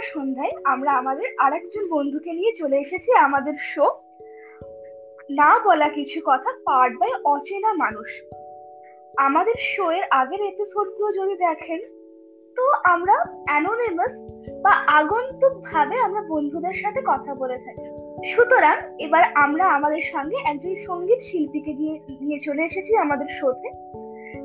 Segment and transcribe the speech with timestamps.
[0.00, 3.86] একটা সন্ধ্যায় আমরা আমাদের আরেকজন বন্ধুকে নিয়ে চলে এসেছি আমাদের শো
[5.30, 8.10] না বলা কিছু কথা পার্ট বাই অচেনা মানুষ।
[9.16, 11.80] আমাদের শো এর আগের এপিসোডগুলো যদি দেখেন,
[12.56, 14.12] তো আমরা অ্যানোনিমাস
[14.64, 17.86] বা আগন্তুক ভাবে আমরা বন্ধুদের সাথে কথা বলে থাকি।
[18.34, 23.68] সুতরাং এবার আমরা আমাদের সঙ্গে একজন সংগীত শিল্পীকে দিয়ে নিয়ে চলে এসেছি আমাদের শোতে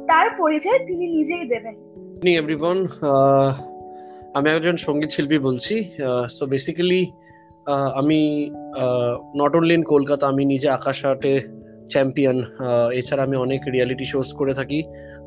[0.07, 1.75] তার পরিচয় তিনি নিজেই দেবেন।
[2.37, 2.79] এভরিওয়ান
[4.37, 5.75] আমি একজন সংগীত শিল্পী বলছি
[6.37, 7.01] সো বেসিক্যালি
[7.99, 8.19] আমি
[9.39, 11.33] নট অনলি ইন কলকাতা আমি নিজে আকাশ আর্টে
[11.93, 12.37] চ্যাম্পিয়ন
[12.99, 14.79] এছাড়া আমি অনেক রিয়ালিটি শোজ করে থাকি।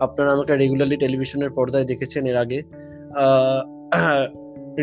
[0.06, 2.58] আপনারা আমাকে রেগুলারলি টেলিভিশনের পর্দায় দেখেছেন এর আগে।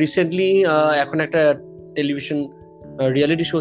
[0.01, 0.49] রিসেন্টলি
[1.03, 1.41] এখন একটা
[1.97, 2.39] টেলিভিশন
[3.15, 3.57] রিয়ালিটি শো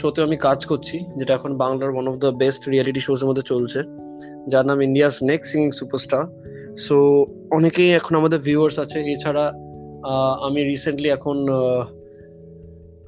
[0.00, 3.44] শোতে আমি কাজ করছি, যেটা এখন বাংলার one of the best reality shows এর মধ্যে
[3.52, 3.80] চলছে।
[4.52, 6.22] যার নাম India's next singing superstar
[6.86, 6.96] so
[7.56, 9.44] অনেকেই এখন আমাদের ভিউয়ার্স আছে, এছাড়া
[10.46, 11.38] আমি রিসেন্টলি এখন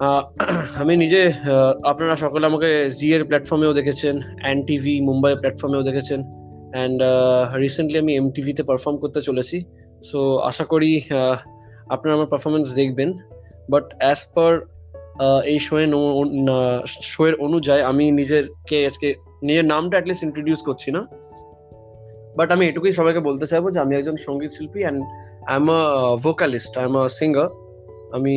[0.82, 1.20] আমি নিজে
[1.84, 6.20] আপনারা সকলে আমাকে জি এর প্ল্যাটফর্মেও দেখেছেন অ্যান টিভি মুম্বাই প্ল্যাটফর্মেও দেখেছেন
[6.72, 6.98] অ্যান্ড
[7.56, 9.56] রিসেন্টলি আমি এম টিভিতে পারফর্ম করতে চলেছি
[10.02, 10.90] সো আশা করি
[11.88, 13.10] আপনারা আমার পারফরমেন্স দেখবেন
[13.68, 14.52] বাট অ্যাজ পার
[15.44, 15.86] এই শোয়ে
[17.02, 19.08] শোয়ের অনুযায়ী আমি নিজেরকে আজকে,
[19.42, 21.02] নিজের নামটা অ্যাটলিস্ট ইন্ট্রোডিউস করছি না
[22.36, 25.00] বাট আমি এটুকুই সবাইকে বলতে চাইব যে আমি একজন সংগীত শিল্পী and
[25.48, 25.56] a
[26.26, 27.48] vocalist I am a singer
[28.12, 28.34] আমি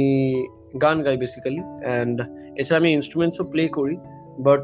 [0.81, 2.17] গান গাই বেসিক্যালি অ্যান্ড
[2.59, 3.97] এছাড়া আমি ইনস্ট্রুমেন্টসও প্লে করি
[4.39, 4.63] বাট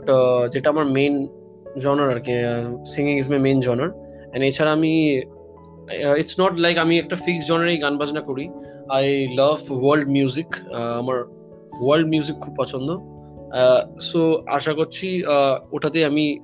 [0.53, 1.27] যেটা আমার মেইন
[1.79, 2.33] জনার আর কি
[2.93, 5.21] singing is my main genre and এছাড়া আমি
[6.21, 8.49] ইটস নট লাইক আমি একটা ফিক্স জনারেই গান বাজনা করি।
[8.89, 10.55] আই লাভ ওয়ার্ল্ড মিউজিক
[10.99, 11.17] আমার
[11.83, 12.89] ওয়ার্ল্ড মিউজিক খুব পছন্দ।
[13.99, 15.23] সো আশা করছি
[15.71, 16.39] ওটাতে আমি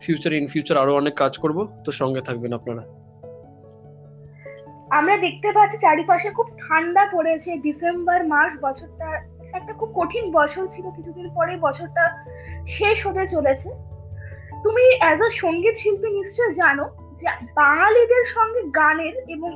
[0.00, 2.82] ফিউচার ইন ফিউচার আরও অনেক কাজ করব, তো সঙ্গে থাকবেন আপনারা।
[4.98, 9.08] আমরা দেখতে পাচ্ছি চারিপাশে খুব ঠান্ডা পড়েছে। ডিসেম্বর মাস বছরটা
[9.52, 12.04] একটা খুব কঠিন বছর ছিল কিছুদিন পরে বছরটা
[12.66, 13.68] শেষ হতে চলেছে।
[14.62, 16.84] তুমি অ্যাজ আ সংগীত শিল্পী নিশ্চয় জানো
[17.18, 19.50] যে বাঙালিদের সঙ্গে গানের এবং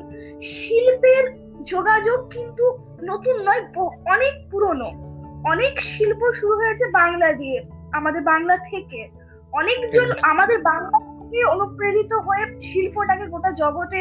[0.53, 1.25] শিল্পের
[1.72, 2.64] যোগাযোগ কিন্তু
[3.03, 3.62] নতুন নয়
[4.14, 4.88] অনেক পুরনো।
[5.53, 7.59] অনেক শিল্প শুরু হয়েছে বাংলা দিয়ে
[7.93, 9.00] আমাদের বাংলা থেকে।
[9.53, 14.00] অনেকজন আমাদের বাংলা থেকে অনুপ্রেরিত হয়ে শিল্পটাকে গোটা জগতে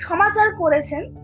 [0.00, 1.14] সমাচার করেছেন,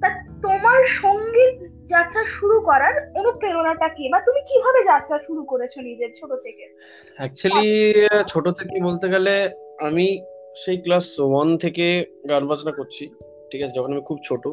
[0.00, 0.08] তা
[0.42, 4.08] তোমার সংগীত যাত্রা শুরু করার অনুপ্রেরণাটা কি?
[4.08, 6.74] বা তুমি কীভাবে যাত্রা শুরু করেছ নিজের ছোট থেকে?
[7.16, 7.94] অ্যাকচুয়ালি
[8.28, 9.50] ছোট থেকে বলতে গেলে
[9.80, 10.24] আমি
[10.56, 13.10] সেই ক্লাস ওয়ান থেকে গান বাজনা করছি,
[13.50, 13.72] ঠিক আছে?
[13.76, 14.48] যখন আমি খুব ছোট,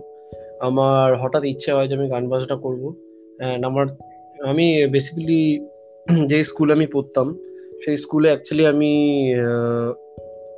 [0.59, 2.93] আমার হঠাৎ ইচ্ছা হয় যে আমি গান বাজনা করব।
[3.39, 3.85] অ্যান্ড আমার,
[4.45, 5.67] আমি বেসিক্যালি
[6.25, 7.37] যে স্কুলে আমি পড়তাম,
[7.85, 9.33] সেই স্কুলে অ্যাকচুয়ালি আমি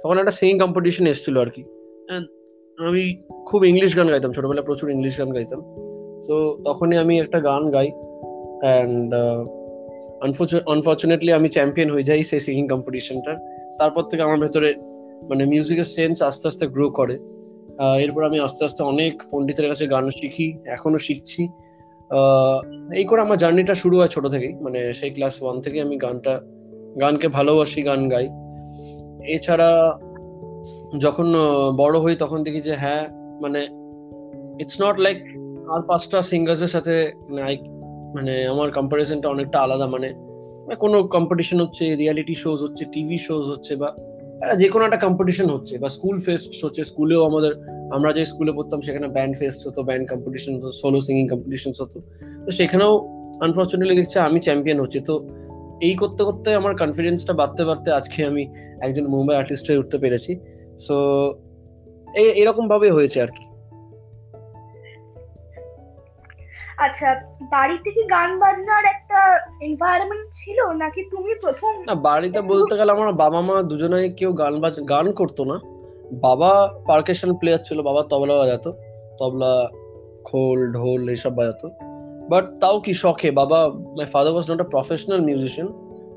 [0.04, 1.64] তখন একটা সিঙ্গিং কম্পিটিশন এসেছিল আর কি।
[2.88, 3.04] আমি
[3.46, 5.62] খুব ইংলিশ গান গাইতাম, ছোটবেলায় প্রচুর ইংলিশ গান গাইতাম।
[6.28, 7.88] তো তখনই আমি একটা গান গাই
[8.62, 9.10] অ্যান্ড
[10.74, 13.38] আনফর্চুনেটলি আমি চ্যাম্পিয়ন হয়ে যাই সেই সিঙ্গিং কম্পিটিশনটার
[13.80, 14.70] তারপর থেকে আমার ভেতরে
[15.30, 17.16] মানে মিউজিকের সেন্স আস্তে আস্তে গ্রো করে।
[18.00, 21.42] এরপর আমি আস্তে আস্তে অনেক পণ্ডিতের কাছে গান শিখি এখনও শিখছি।
[22.96, 26.34] এই করে আমার জার্নিটা শুরু হয় ছোট থেকেই। মানে সেই ক্লাস ওয়ান থেকে আমি গানটা,
[27.02, 28.28] গানকে ভালোবাসি, গান গাই।
[29.36, 29.70] এছাড়া
[31.00, 31.28] যখন
[31.78, 33.04] বড় হই তখন দেখি যে হ্যাঁ
[33.42, 33.62] মানে
[34.60, 35.20] ইটস নট লাইক
[35.74, 37.14] আর পাঁচটা সিঙ্গার্সের সাথে
[38.16, 40.10] মানে আমার কম্পারিজনটা অনেকটা আলাদা। মানে
[40.80, 43.90] কোনো কম্পিটিশন হচ্ছে রিয়ালিটি শোজ হচ্ছে টিভি শোজ হচ্ছে বা
[44.58, 47.54] যে কোনো একটা কম্পিটিশন হচ্ছে বা স্কুল ফেস্ট হচ্ছে। স্কুলেও আমাদের,
[47.92, 52.02] আমরা যে স্কুলে পড়তাম সেখানে ব্যান্ড ফেস্ট হতো ব্যান্ড কম্পিটিশন হতো সোলো সিঙ্গিং কম্পিটিশন হতো।
[52.46, 52.92] তো সেখানেও
[53.42, 55.28] আনফর্চুনেটলি দেখছি আমি চ্যাম্পিয়ন হচ্ছি। তো
[55.82, 58.48] এই করতে করতে আমার কনফিডেন্সটা বাড়তে বাড়তে আজকে আমি
[58.82, 60.40] একজন মুম্বাই আর্টিস্ট হয়ে উঠতে পেরেছি।
[60.80, 60.96] সো
[62.16, 63.44] এরকম ভাবে হয়েছে আর কি।
[66.78, 70.66] আচ্ছা বাড়িতে কি গান বাজনার একটা এনভায়রনমেন্ট ছিল?
[70.72, 75.12] নাকি তুমি প্রথম না বাড়িতে বলতে গেলে আমার বাবা মা দুজনেই কেউ গান বাজ গান
[75.12, 75.60] করতো না।
[76.14, 78.74] বাবা পার্কেশন প্লেয়ার ছিল বাবা তবলা বাজাতো।
[79.20, 79.70] তবলা
[80.24, 81.70] খোল ঢোল এইসব বাজাতো।
[82.30, 83.32] বাট তাও কি শখে?
[83.32, 85.68] বাবা my father was not a professional musician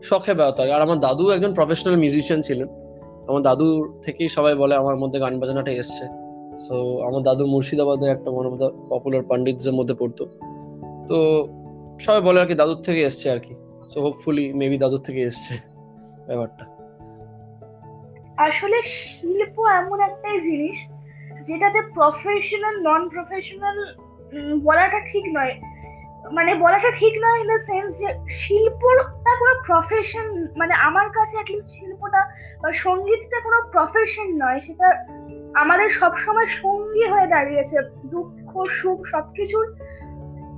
[0.02, 2.68] শখে বাজাতো আর আমার দাদু একজন প্রফেশনাল মিউজিশিয়ান ছিলেন।
[3.28, 6.04] আমার দাদু থেকেই সবাই বলে আমার মধ্যে গান বাজনাটা এসছে।
[6.58, 6.74] সো
[7.06, 10.24] আমার দাদু মুর্শিদাবাদে একটা দ্য পপুলার পন্ডিতদের মধ্যে পড়তো।
[11.08, 11.16] তো
[12.00, 13.54] সবাই বলে আর কি দাদুর থেকে এসছে আর কি।
[13.90, 15.54] সো হোপফুলি মেবি দাদুর থেকে এসছে
[16.26, 16.64] ব্যাপারটা।
[18.36, 20.76] আসলে শিল্প এমন একটা জিনিস,
[21.46, 23.76] যেটাতে প্রফেশনাল নন প্রফেশনাল
[24.62, 25.54] বলাটা ঠিক নয়।
[26.32, 31.68] মানে বলাটা ঠিক নয় ইন দ্য সেন্স যে শিল্পটা কোনো প্রফেশন মানে আমার কাছে অ্যাটলিস্ট
[31.68, 32.30] শিল্পটা
[32.62, 35.06] বা সঙ্গীতটা কোনো প্রফেশন নয়। সেটা
[35.54, 37.76] আমাদের সবসময় সঙ্গী হয়ে দাঁড়িয়েছে।
[38.06, 39.76] দুঃখ, সুখ সবকিছুর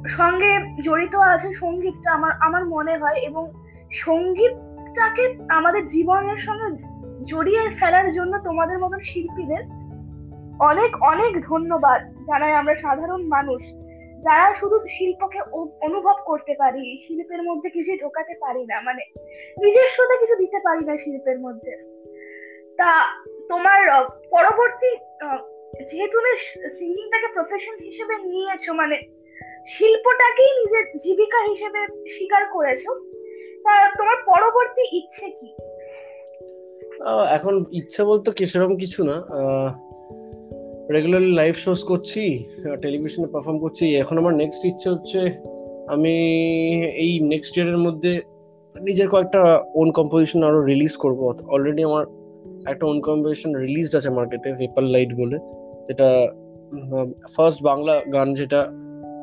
[0.09, 3.53] সঙ্গে জড়িত আছে সঙ্গীতটা আমার আমার মনে হয়। এবং
[3.93, 6.83] সঙ্গীতটাকে আমাদের জীবনের সঙ্গে
[7.23, 9.65] জড়িয়ে ফেলার জন্য তোমাদের মতন শিল্পীদের
[10.61, 13.63] অনেক অনেক ধন্যবাদ জানাই আমরা সাধারণ মানুষ।
[14.25, 15.41] যারা শুধু শিল্পকে
[15.87, 19.03] অনুভব করতে পারি, শিল্পের মধ্যে কিছু ঢোকাতে পারি না মানে
[19.63, 21.73] নিজস্বতা কিছু দিতে পারি না শিল্পের মধ্যে।
[22.79, 22.91] তা
[23.51, 23.81] তোমার
[24.35, 24.91] পরবর্তী
[25.89, 26.31] যেহেতু তুমি
[26.79, 28.97] সিঙ্গিংটাকে প্রফেশন হিসেবে নিয়েছো মানে
[29.73, 31.81] শিল্পটাকেই নিজের জীবিকা হিসেবে
[32.15, 32.83] স্বীকার করেছ,
[33.65, 35.49] তা তোমার পরবর্তী ইচ্ছে কি?
[37.37, 39.17] এখন ইচ্ছে বলতে কি সেরকম কিছু না।
[40.95, 42.23] রেগুলারলি লাইভ শোস করছি
[42.83, 45.21] টেলিভিশনে পারফর্ম করছি। এখন আমার নেক্সট ইচ্ছে হচ্ছে,
[45.95, 46.15] আমি
[47.05, 48.13] এই নেক্সট ইয়ারের মধ্যে
[48.75, 49.43] নিজের কয়েকটা
[49.81, 51.21] ওন কম্পোজিশন আরও রিলিজ করব।
[51.55, 52.05] অলরেডি আমার
[52.73, 55.37] একটা ওন কম্পোজিশন রিলিজড আছে মার্কেটে ভেপার লাইট বলে,
[55.89, 56.09] যেটা
[57.35, 58.61] ফার্স্ট বাংলা গান যেটা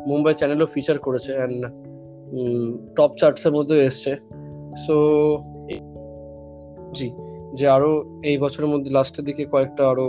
[0.10, 1.60] মুম্বাই চ্যানেলও ফিচার করেছে অ্যান্ড
[2.98, 4.12] টপ চার্টসের মধ্যে এসছে।
[4.86, 4.96] সো
[6.98, 7.08] জি,
[7.58, 7.92] যে আরও
[8.30, 10.06] এই বছরের মধ্যে লাস্টের দিকে কয়েকটা আরও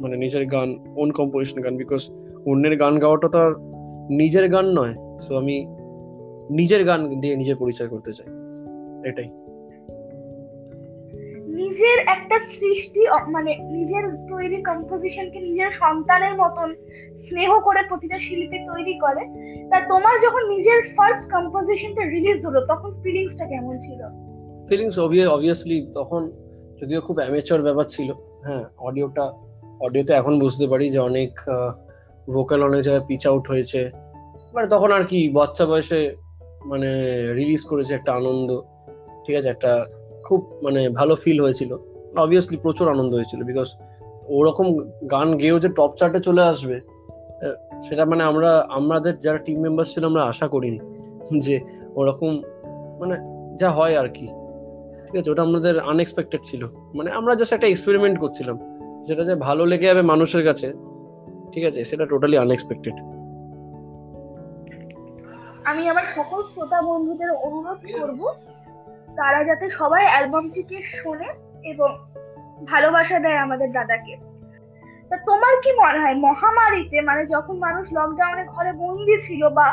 [0.00, 2.10] মানে নিজের গান ওন কম্পোজিশন গান বিকজ
[2.46, 3.52] অন্যের গান গাওয়াটা তো আর
[4.10, 5.66] নিজের গান নয়। সো আমি
[6.50, 8.26] নিজের গান দিয়ে নিজের পরিচয় করতে চাই।
[9.08, 9.28] এটাই।
[11.56, 16.74] নিজের একটা সৃষ্টি মানে নিজের তৈরি কম্পোজিশনকে নিজের সন্তানের মতন
[17.16, 19.20] স্নেহ করে প্রতিটা শিল্পী তৈরি করে।
[19.70, 24.00] তা তোমার যখন নিজের ফার্স্ট কম্পোজিশনটা রিলিজ হলো তখন ফিলিংসটা কেমন ছিল?
[24.68, 26.32] ফিলিংস অবভিয়াসলি তখন
[26.82, 28.12] যদিও খুব অ্যামেচার ব্যাপার ছিল
[28.44, 29.32] হ্যাঁ অডিওটা
[29.80, 31.40] অডিওতে এখন বুঝতে পারি যে অনেক
[32.32, 33.90] ভোকাল অনেক জায়গায় পিচ আউট হয়েছে।
[34.54, 36.16] মানে তখন আর কি বাচ্চা বয়সে
[36.64, 36.88] মানে
[37.32, 38.60] রিলিজ করেছে একটা আনন্দ,
[39.26, 39.48] ঠিক আছে?
[39.48, 39.86] একটা
[40.24, 41.76] খুব মানে ভালো ফিল হয়েছিল।
[42.16, 43.76] অবভিয়াসলি প্রচুর আনন্দ হয়েছিল বিকজ
[44.28, 44.78] ওরকম
[45.10, 46.80] গান গেয়েও যে টপ চার্টে চলে আসবে
[47.88, 50.78] সেটা মানে আমরা, আমাদের যারা টিম মেম্বার ছিল আমরা আশা করিনি
[51.38, 51.60] যে
[51.94, 52.42] ওরকম
[53.00, 53.16] মানে
[53.56, 54.26] যা হয় আর কি।
[55.06, 55.30] ঠিক আছে?
[55.30, 58.77] ওটা আমাদের আনএক্সপেক্টেড ছিল। মানে আমরা জাস্ট একটা এক্সপেরিমেন্ট করছিলাম।
[59.08, 60.66] যেটা যে ভালো লেগে যাবে মানুষের কাছে,
[61.52, 62.96] ঠিক আছে, সেটা টোটালি আনএক্সপেক্টেড
[65.64, 68.20] আমি আমার সকল শ্রোতা বন্ধুদের অনুরোধ করব,
[69.16, 71.28] তারা যাতে সবাই অ্যালবামটিকে শোনে
[71.64, 71.90] এবং
[72.64, 74.14] ভালোবাসা দেয় আমাদের দাদাকে।
[75.10, 79.66] তা তোমার কি মনে হয়, মহামারীতে মানে যখন মানুষ লকডাউনে ঘরে বন্দি ছিল বা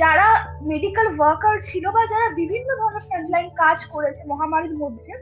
[0.00, 0.28] যারা
[0.62, 5.12] মেডিকেল ওয়ার্কার ছিল বা যারা বিভিন্ন ধরনের ফ্রন্টলাইন কাজ করেছে মহামারীর মধ্যে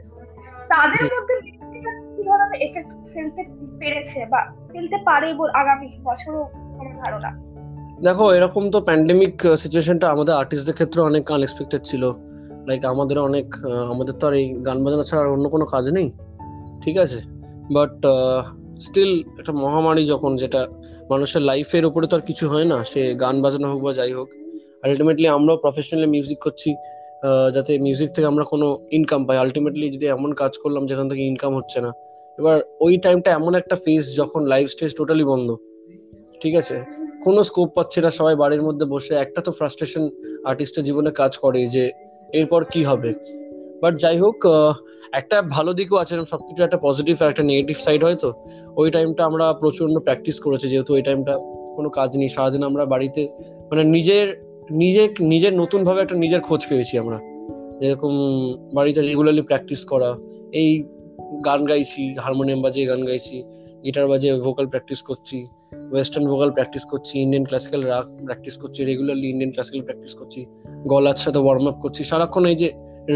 [0.73, 1.35] তাদের মধ্যে
[2.15, 3.41] কি ধরনের এফেক্ট ফেলতে
[3.79, 4.41] পেরেছে বা
[4.71, 6.41] ফেলতে পারে বল আগামী বছরও
[6.71, 7.31] আমার ধারণা।
[8.01, 12.03] দেখো এরকম তো প্যান্ডেমিক সিচুয়েশনটা আমাদের আর্টিস্টদের ক্ষেত্রে অনেক আনএক্সপেক্টেড ছিল।
[12.67, 13.47] লাইক আমাদের অনেক
[13.91, 16.07] আমাদের তো আর এই গান বাজানো ছাড়া অন্য কোনো কাজ নেই।
[16.83, 17.19] ঠিক আছে?
[17.75, 17.95] বাট
[18.79, 20.61] স্টিল একটা মহামারী যখন যেটা
[21.09, 24.27] মানুষের লাইফের উপরে তো আর কিছু হয় না। সে গান বাজানো হোক বা যাই হোক
[24.83, 26.69] আলটিমেটলি আমরাও প্রফেশনালি মিউজিক করছি।
[27.55, 28.67] যাতে মিউজিক থেকে আমরা কোনো
[28.97, 31.91] ইনকাম পাই। আলটিমেটলি যদি এমন কাজ করলাম যেখান থেকে ইনকাম হচ্ছে না,
[32.39, 35.49] এবার ওই টাইমটা এমন একটা ফেজ যখন লাইভ স্টেজ টোটালি বন্ধ,
[36.41, 36.77] ঠিক আছে?
[37.25, 40.03] কোনো স্কোপ পাচ্ছে না, সবাই বাড়ির মধ্যে বসে। একটা তো ফ্রাস্ট্রেশন
[40.49, 41.83] আর্টিস্টের জীবনে কাজ করে যে
[42.39, 43.11] এরপর কি হবে?
[43.81, 44.37] বাট যাই হোক
[45.19, 48.29] একটা ভালো দিকও আছে সবকিছু একটা পজিটিভ আর একটা নেগেটিভ সাইড হয় তো?
[48.81, 51.33] ওই টাইমটা আমরা প্রচণ্ড প্র্যাকটিস করেছি, যেহেতু ওই টাইমটা
[51.77, 53.21] কোনো কাজ নেই। সারাদিন আমরা বাড়িতে
[53.69, 54.27] মানে নিজের
[54.71, 55.03] নিজে,
[55.33, 57.17] নিজের নতুন ভাবে একটা নিজের খোঁজ পেয়েছি আমরা।
[57.81, 58.13] যেরকম
[58.73, 60.09] বাড়িতে রেগুলারলি প্র্যাকটিস করা,
[60.61, 60.69] এই
[61.47, 63.43] গান গাইছি হারমোনিয়াম বাজিয়ে গান গাইছি
[63.85, 65.37] গিটার বাজিয়ে ভোকাল প্র্যাকটিস করছি
[65.91, 70.41] ওয়েস্টার্ন ভোকাল প্র্যাকটিস করছি ইন্ডিয়ান ক্লাসিক্যাল রাগ প্র্যাকটিস করছি রেগুলারলি ইন্ডিয়ান ক্লাসিক্যাল প্র্যাকটিস করছি,
[70.91, 72.69] গলার সাথে ওয়ার্ম আপ করছি, সারাক্ষণ এই যে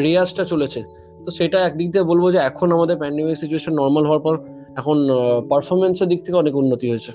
[0.06, 0.82] রেয়াজটা চলেছে,
[1.26, 4.36] তো সেটা একদিক দিয়ে বলব যে এখন আমাদের প্যান্ডেমিক সিচুয়েশন নর্মাল হওয়ার পর
[4.80, 4.98] এখন
[5.50, 7.12] পারফরমেন্সের দিক থেকে অনেক উন্নতি হয়েছে।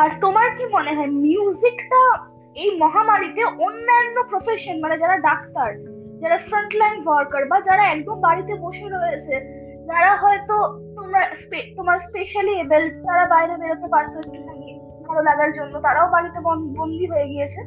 [0.00, 2.02] আর তোমার কি মনে হয় মিউজিকটা
[2.56, 5.70] এই মহামারীতে অন্যান্য প্রফেশন মানে যারা ডাক্তার
[6.20, 9.34] যারা ফ্রন্টলাইন ওয়ার্কার বা যারা একদম বাড়িতে বসে রয়েছে
[9.86, 10.56] যারা হয়তো
[10.96, 11.20] তোমরা
[11.76, 14.68] তোমার স্পেশালি এবেল তারা বাইরে বেরোতে পারতো একটুখানি
[15.06, 16.38] ভালো লাগার জন্য তারাও বাড়িতে
[16.78, 17.60] বন্দি হয়ে গিয়েছে।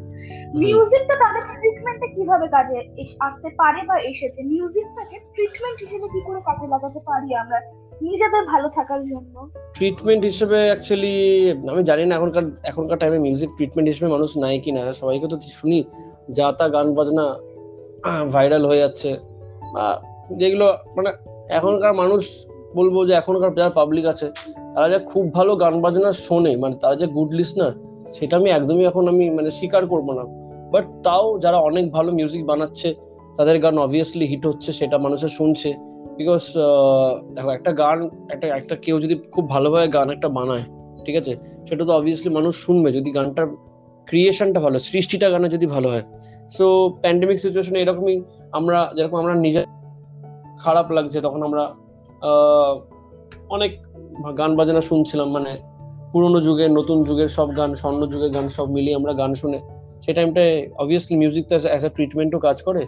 [0.61, 2.77] মিউজিকটা তাদের ট্রিটমেন্টে কীভাবে কাজে
[3.19, 4.39] আসতে পারে বা এসেছে?
[4.43, 7.59] মিউজিকটাকে ট্রিটমেন্ট হিসেবে কি করে কাজে লাগাতে পারি আমরা?
[8.01, 11.15] নিজেদের ভালো থাকার জন্য। ট্রিটমেন্ট হিসেবে অ্যাকচুয়ালি
[11.71, 15.37] আমি জানি না, এখনকার এখনকার টাইমে মিউজিক ট্রিটমেন্ট হিসেবে মানুষ নাই কি না। সবাইকে তো
[15.41, 15.83] শুনি,
[16.31, 17.25] যা তা গান বাজনা
[18.33, 19.17] ভাইরাল হয়ে যাচ্ছে।
[19.73, 20.01] বা
[20.37, 21.09] যেগুলো মানে
[21.49, 24.31] এখনকার মানুষ বলব যে এখনকার যারা পাবলিক আছে,
[24.75, 27.73] তারা যে খুব ভালো গান বাজনা শোনে মানে তারা যে গুড লিসনার
[28.13, 30.23] সেটা আমি একদমই এখন আমি মানে স্বীকার করব না।
[30.73, 32.93] বাট তাও যারা অনেক ভালো মিউজিক বানাচ্ছে,
[33.37, 36.43] তাদের গান অবভিয়াসলি হিট হচ্ছে, সেটা মানুষের শুনছে। বিকজ
[37.35, 37.97] দেখো, একটা গান,
[38.33, 40.63] একটা একটা কেউ যদি খুব ভালোভাবে গান একটা বানায়,
[41.05, 41.33] ঠিক আছে?
[41.67, 43.47] সেটা তো অবভিয়াসলি মানুষ শুনবে। যদি গানটার
[44.09, 46.05] ক্রিয়েশনটা ভালো সৃষ্টিটা গানে যদি ভালো হয়।
[46.55, 46.65] সো
[47.01, 48.15] প্যান্ডেমিক সিচুয়েশনে এরকমই
[48.57, 49.61] আমরা, যেরকম আমরা নিজে
[50.59, 51.63] খারাপ লাগছে, তখন আমরা
[53.55, 53.71] অনেক
[54.37, 55.51] গান বাজনা শুনছিলাম। মানে
[56.11, 59.59] পুরোনো যুগের নতুন যুগের সব গান, স্বর্ণ যুগের গান সব মিলিয়ে আমরা গান শুনে,
[60.03, 62.83] সেই টাইমটায় অবভিয়াসলি মিউজিক তো অ্যাজ এ ট্রিটমেন্টও কাজ করে।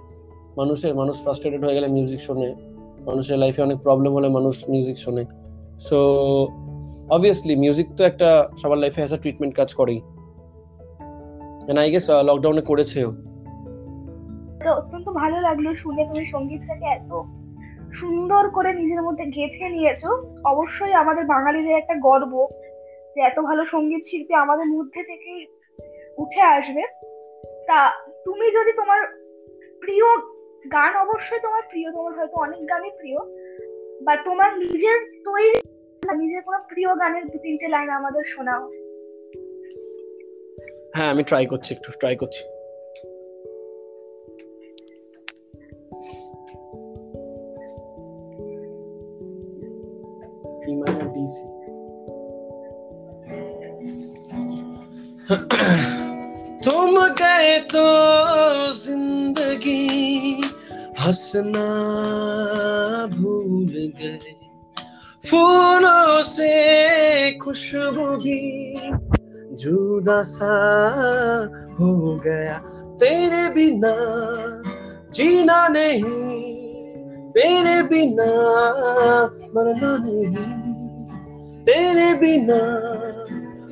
[0.57, 2.49] মানুষের, মানুষ ফ্রাস্ট্রেটেড হয়ে গেলে মিউজিক শোনে।
[3.05, 5.25] মানুষের লাইফে অনেক প্রবলেম হলে মানুষ মিউজিক শোনে।
[5.79, 5.97] সো
[7.09, 10.01] অবভিয়াসলি মিউজিক তো একটা সবার লাইফে অ্যাজ ট্রিটমেন্ট কাজ করেই।
[11.77, 13.09] আই গেস লকডাউনে করেছেও।
[14.77, 17.21] অত্যন্ত ভালো লাগল শুনে তুমি সঙ্গীতটাকে এত
[17.99, 22.47] সুন্দর করে নিজের মধ্যে গেঁথে নিয়েছো। অবশ্যই আমাদের বাঙালিদের একটা গর্ব
[23.15, 25.45] যে এত ভালো সংগীত শিল্পী আমাদের মধ্যে থেকেই
[26.17, 26.81] উঠে আসবে।
[27.67, 27.89] তা
[28.25, 29.07] তুমি যদি তোমার
[29.81, 30.30] প্রিয়
[30.72, 33.20] গান অবশ্যই তোমার প্রিয় তোমার হয়তো অনেক গানই প্রিয়
[34.02, 35.52] বা তোমার নিজের তৈরি
[36.16, 38.62] নিজের কোনো প্রিয় গানের দু তিনটে লাইন আমাদের শোনাও
[40.94, 42.42] হ্যাঁ আমি ট্রাই করছি একটু ট্রাই করছি
[56.66, 57.84] तुम गए तो
[58.72, 59.49] जिंदगी
[61.01, 61.67] हंसना
[63.17, 64.33] भूल गए।
[65.29, 66.51] फूलों से
[67.31, 68.39] खुशबू भी
[69.55, 70.53] जुदा सा
[71.79, 72.57] हो गया।
[72.95, 73.93] तेरे बिना
[75.13, 76.03] जीना नहीं,
[77.31, 78.29] तेरे बिना
[79.55, 80.35] मरना नहीं,
[81.65, 82.59] तेरे बिना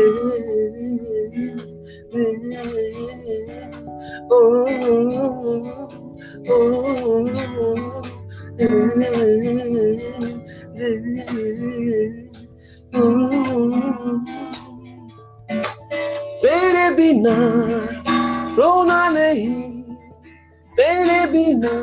[16.96, 17.36] बिना
[18.58, 19.82] रोना नहीं
[20.78, 21.74] तेरे बिना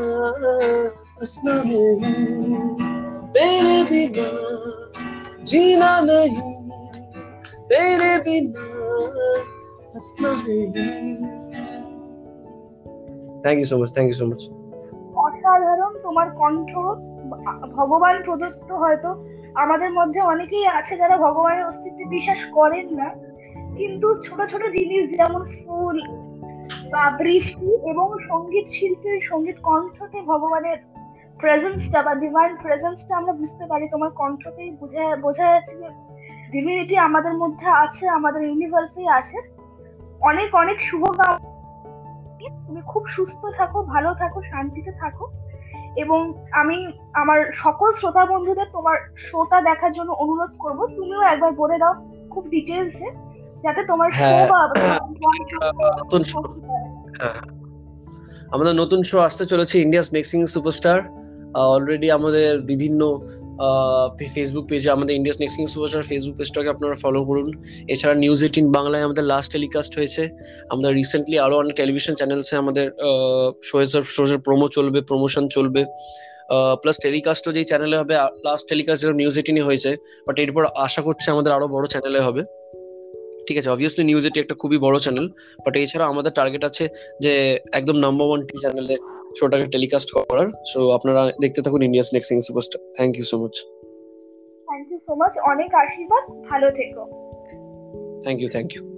[1.20, 2.12] हंसना नहीं
[3.32, 4.28] तेरे बिना
[5.44, 6.51] जीना नहीं।
[7.69, 8.65] तेरे बिना
[9.93, 11.37] हंसना नहीं
[13.43, 14.41] thank you so much thank you so much
[15.23, 16.71] অসাধারণ তোমার কণ্ঠ
[17.75, 19.09] ভগবান প্রদত্ত হয়তো
[19.55, 23.07] আমাদের মধ্যে অনেকেই আছে যারা ভগবানের অস্তিত্বে বিশ্বাস করেন না
[23.77, 25.97] কিন্তু ছোট ছোট জিনিস যেমন ফুল
[26.91, 30.77] বা বৃষ্টি এবং সঙ্গীত শিল্পীর সঙ্গীত কণ্ঠতে ভগবানের
[31.39, 35.87] প্রেজেন্সটা বা ডিভাইন প্রেজেন্সটা আমরা বুঝতে পারি তোমার কণ্ঠতেই বোঝা বোঝা যাচ্ছে যে
[36.50, 39.36] ডিভিনিটি আমাদের মধ্যে আছে আমাদের ইউনিভার্সেই আছে।
[40.20, 41.52] অনেক অনেক শুভকামনা
[42.66, 45.24] তুমি খুব সুস্থ থাকো ভালো থাকো শান্তিতে থাকো।
[45.96, 46.20] এবং
[46.52, 46.78] আমি
[47.14, 51.94] আমার সকল শ্রোতা বন্ধুদের তোমার শোটা দেখার জন্য অনুরোধ করব তুমিও একবার বলে দাও
[52.30, 53.08] খুব ডিটেলসে
[53.64, 54.60] যাতে তোমার শো হ্যাঁ, বা
[56.00, 56.38] নতুন শো
[57.20, 57.38] হ্যাঁ,
[58.50, 60.98] আমাদের নতুন শো আসতে চলেছে ইন্ডিয়াস মিক্সিং সুপারস্টার
[61.54, 63.00] অলরেডি আমাদের বিভিন্ন
[64.34, 67.48] ফেসবুক পেজে আমাদের ইন্ডিয়াস নেক্সিং সুপারস্টার ফেসবুক পেজটাকে আপনারা ফলো করুন।
[67.92, 70.22] এছাড়া নিউজ এইটিন বাংলায় আমাদের লাস্ট টেলিকাস্ট হয়েছে।
[70.72, 72.86] আমরা রিসেন্টলি আরও অনেক টেলিভিশন চ্যানেলসে আমাদের
[73.68, 75.82] শোয়ের শোয়ের প্রোমো চলবে প্রমোশন চলবে।
[76.82, 78.14] প্লাস টেলিকাস্টও যেই চ্যানেলে হবে
[78.46, 79.90] লাস্ট টেলিকাস্ট যেরকম নিউজ এইটিনে হয়েছে
[80.26, 82.42] বাট এরপর আশা করছি আমাদের আরও বড় চ্যানেলে হবে।
[83.46, 85.26] ঠিক আছে অবভিয়াসলি নিউজ এটি একটা খুবই বড় চ্যানেল
[85.64, 86.84] বাট এছাড়া আমাদের টার্গেট আছে
[87.24, 87.32] যে
[87.78, 88.96] একদম নাম্বার ওয়ান টি চ্যানেলে
[89.38, 93.54] শোটাকে টেলিকাস্ট করার। সো আপনারা দেখতে থাকুন India's next sing superstar thank you so much
[94.68, 97.02] thank you so much অনেক আশীর্বাদ। ভালো থেকো।
[98.24, 98.91] Thank you thank you